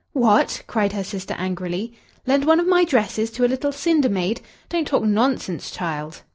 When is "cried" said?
0.65-0.93